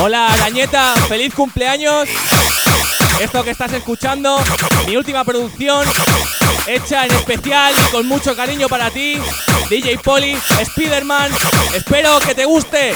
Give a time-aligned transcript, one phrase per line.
[0.00, 2.08] Hola arañeta, feliz cumpleaños.
[3.20, 4.38] Esto que estás escuchando,
[4.86, 5.86] mi última producción,
[6.66, 9.18] hecha en especial con mucho cariño para ti,
[9.70, 11.30] DJ Poli, Spiderman.
[11.74, 12.94] Espero que te guste.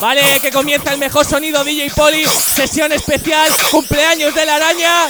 [0.00, 5.08] Vale, que comienza el mejor sonido DJ Poli, sesión especial, cumpleaños de la araña.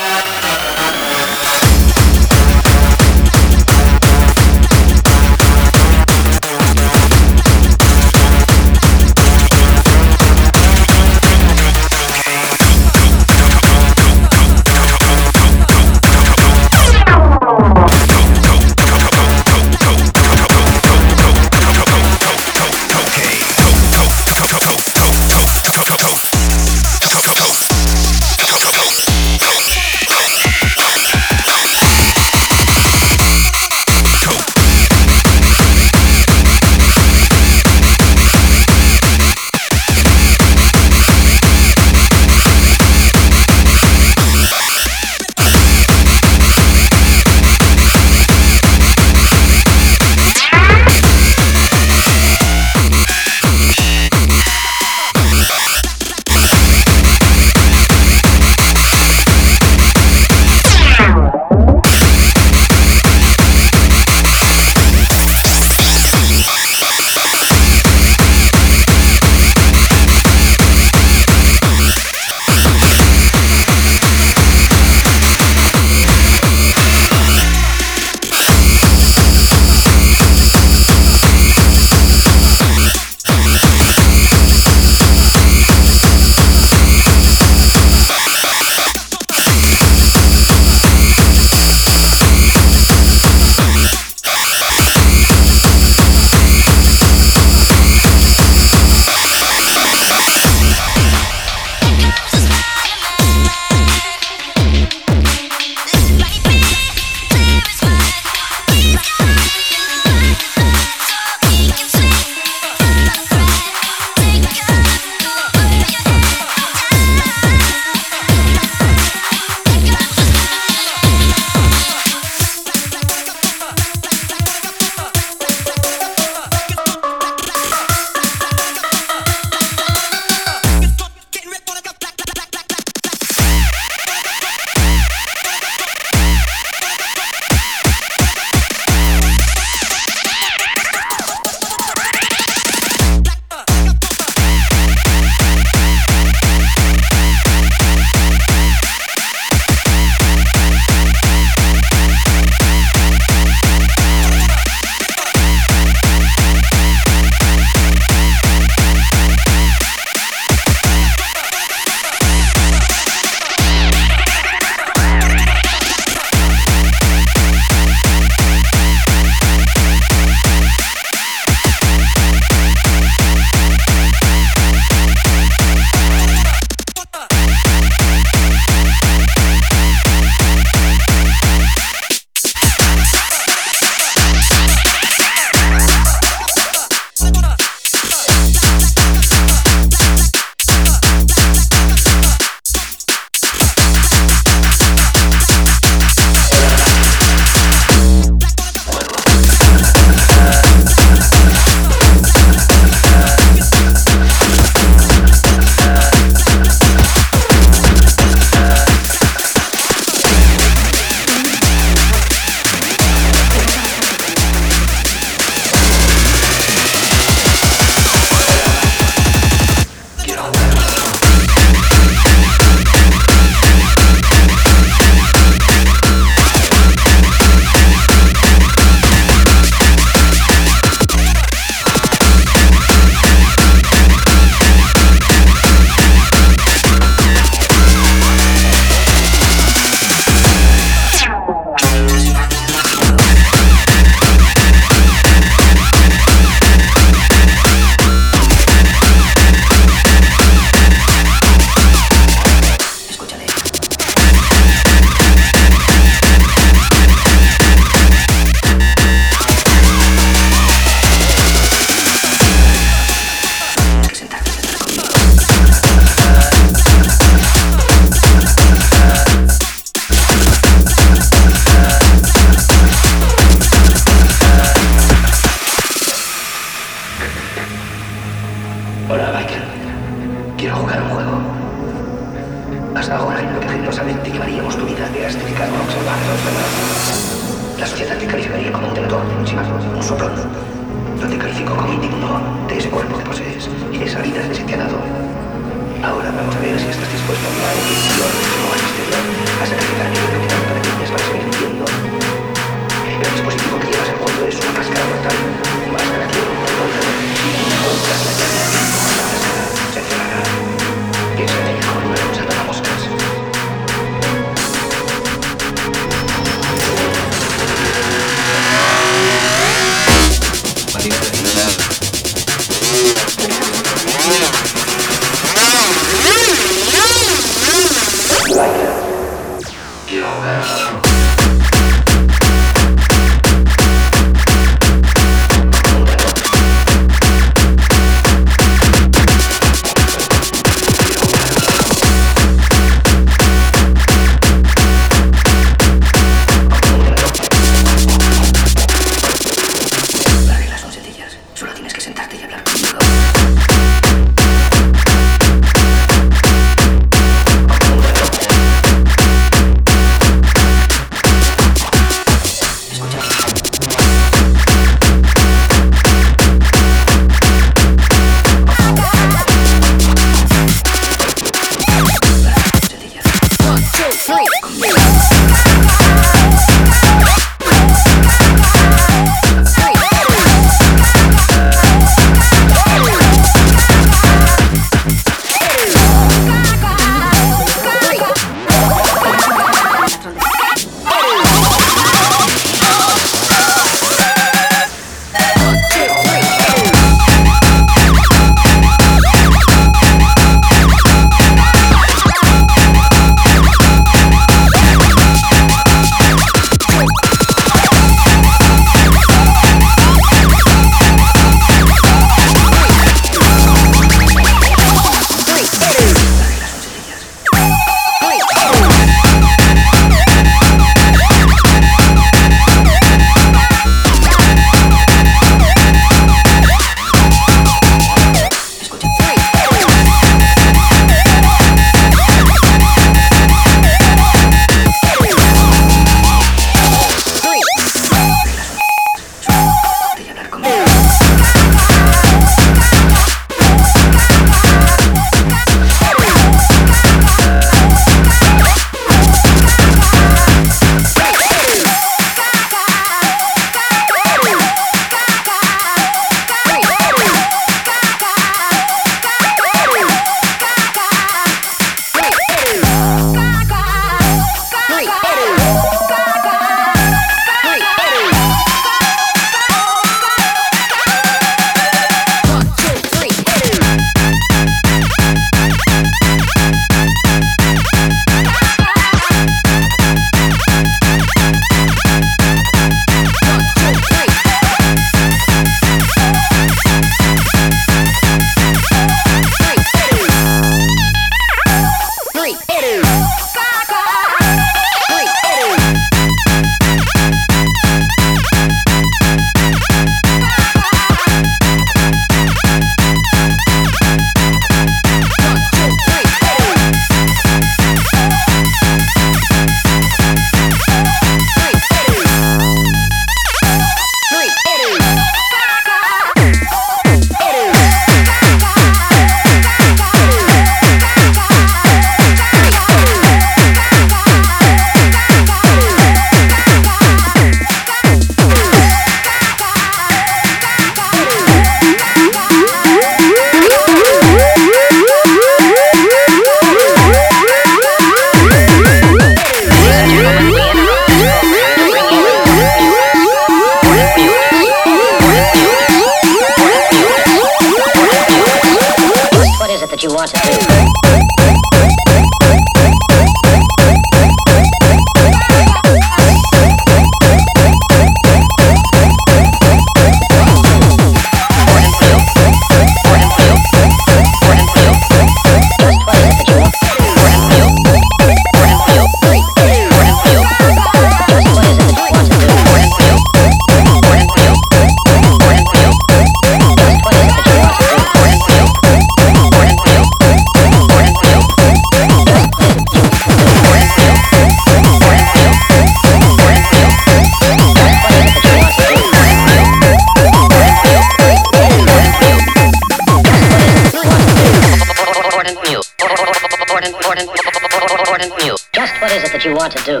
[599.64, 600.00] what to do.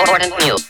[0.00, 0.69] Important news.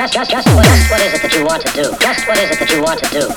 [0.00, 1.82] Just, just, just what, just what is it that you want to do?
[2.00, 3.29] Just what is it that you want to do?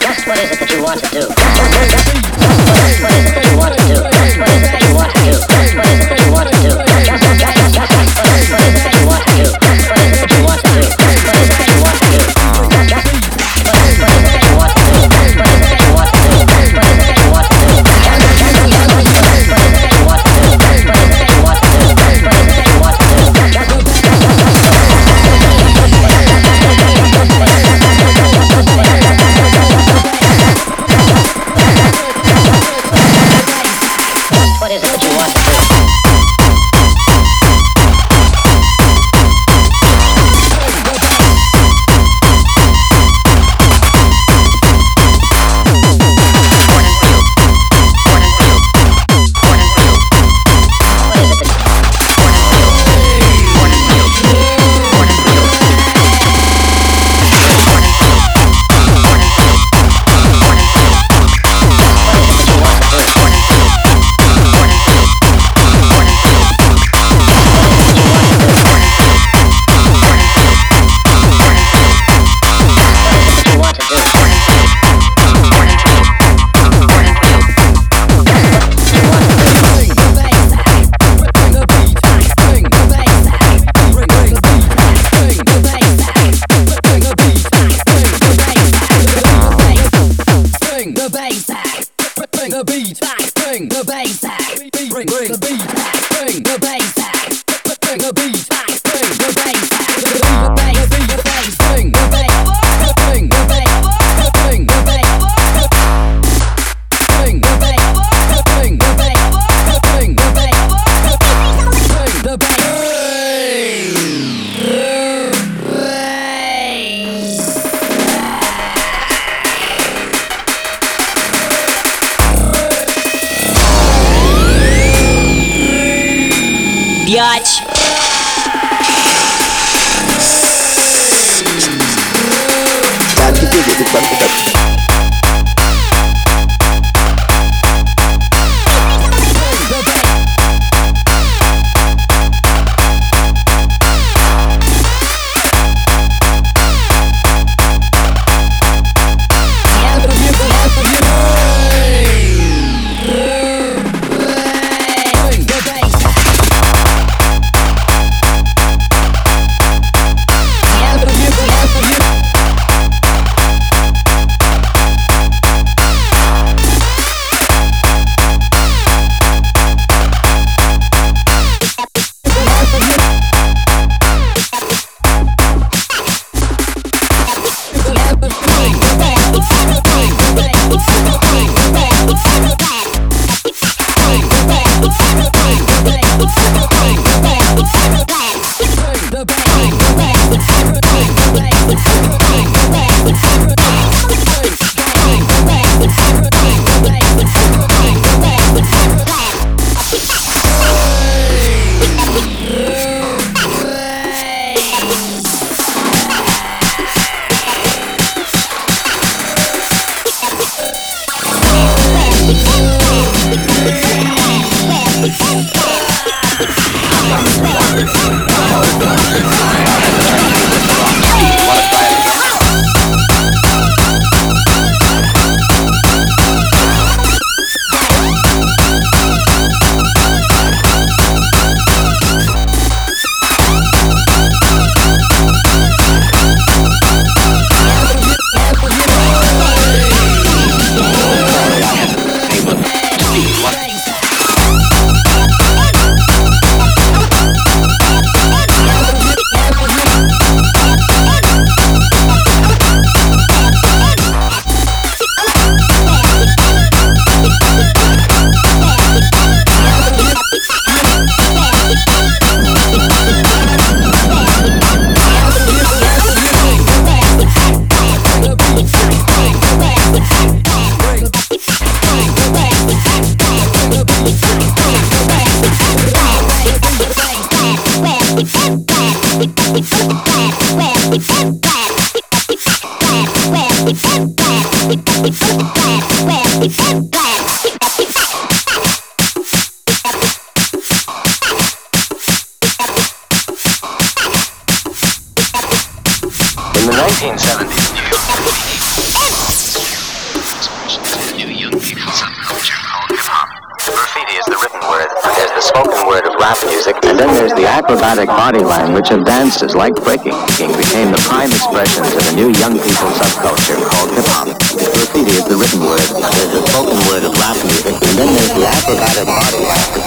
[305.44, 309.76] spoken word of rap music, and then there's the acrobatic body language of dances like
[309.84, 310.16] breaking.
[310.56, 314.32] became the prime expression to the new young people subculture called hip-hop.
[314.56, 318.32] Graffiti is the written word, there's the spoken word of rap music, and then there's
[318.40, 319.84] the acrobatic body language.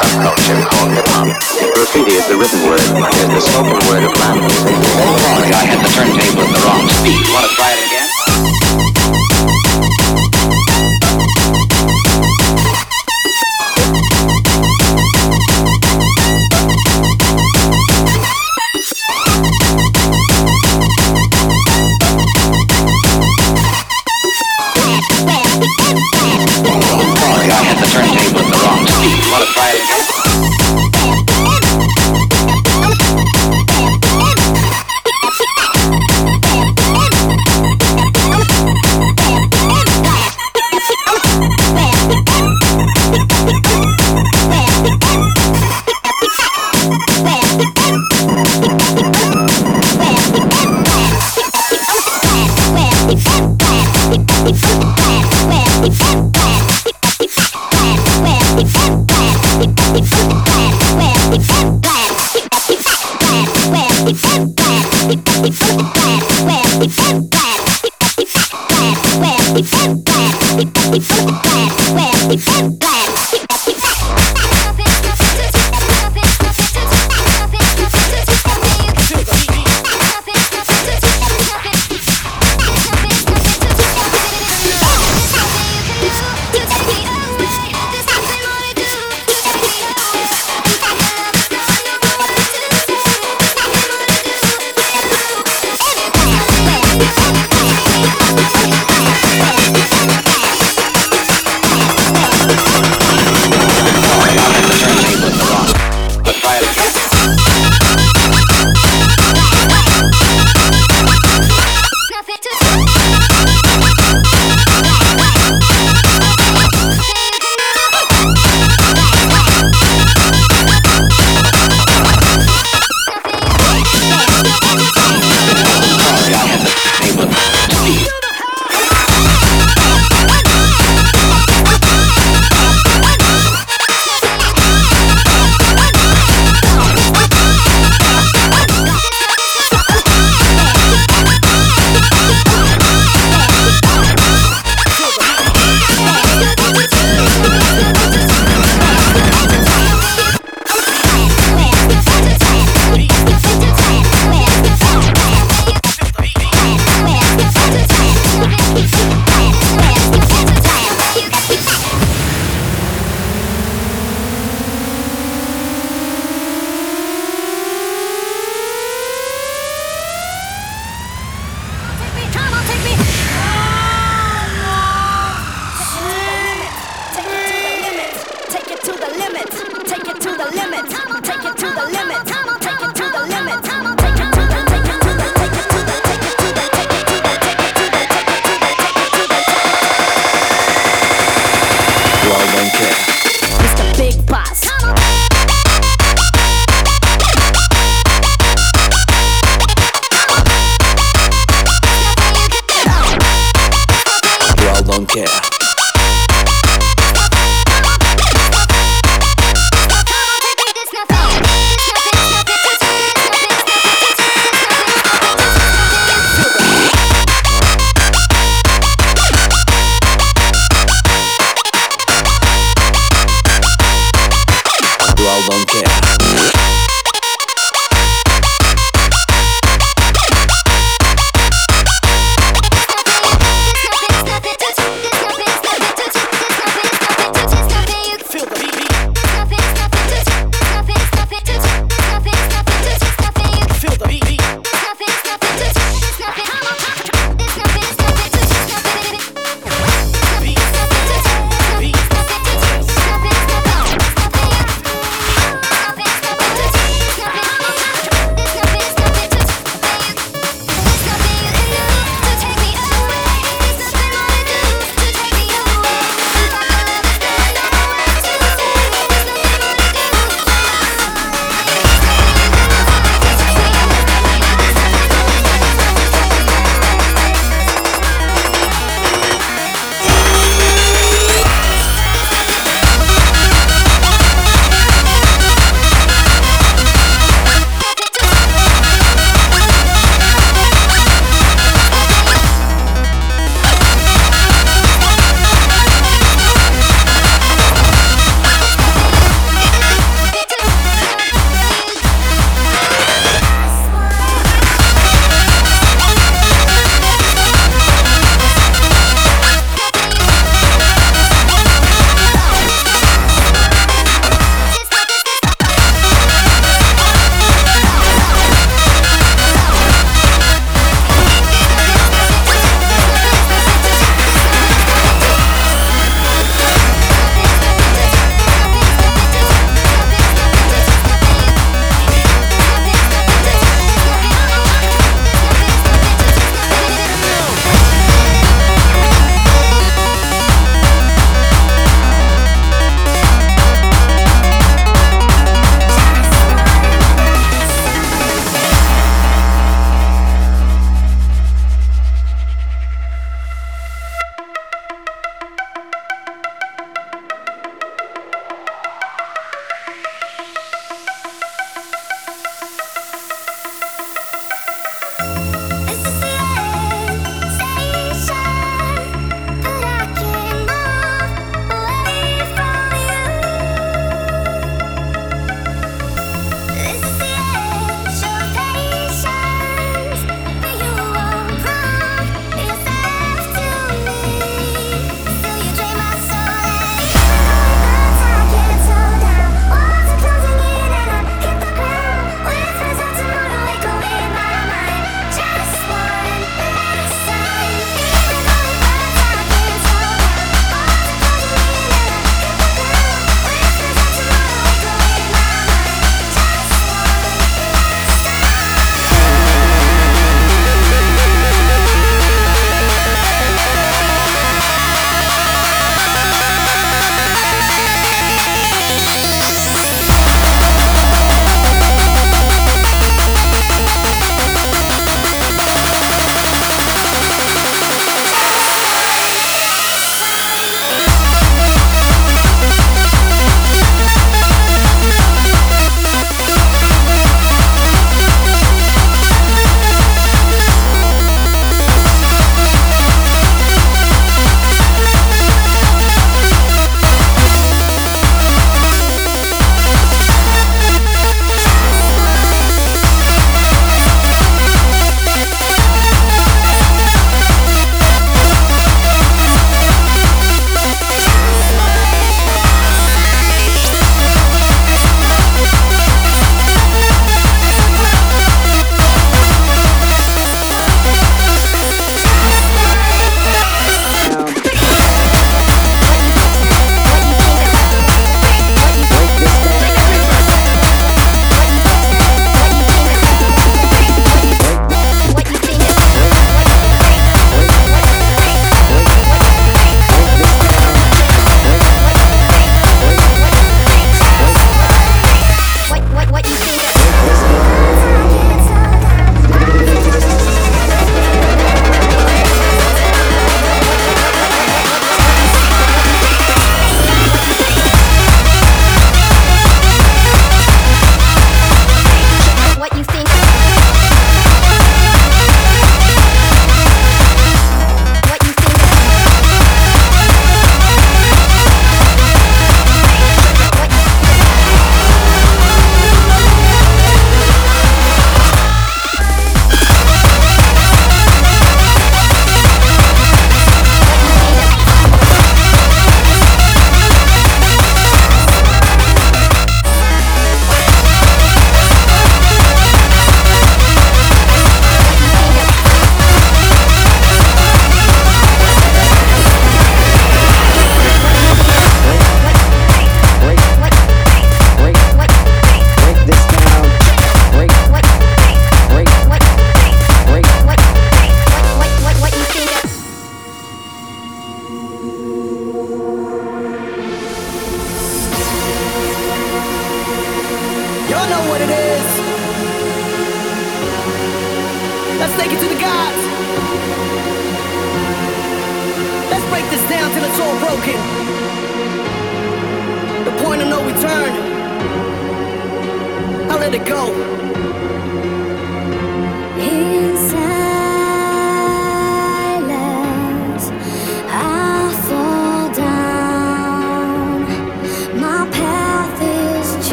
[0.00, 1.28] Subculture called hip-hop.
[1.76, 4.80] Graffiti is the written word, there's the spoken word of rap music.
[4.96, 5.12] Oh,
[5.44, 7.20] I had the turntable at the wrong speed.
[7.36, 8.08] Want to try it again?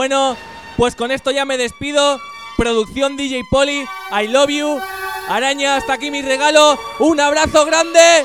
[0.00, 0.34] Bueno,
[0.78, 2.18] pues con esto ya me despido.
[2.56, 4.80] Producción DJ Poli, I love you.
[5.28, 6.80] Araña, hasta aquí mi regalo.
[7.00, 8.24] Un abrazo grande.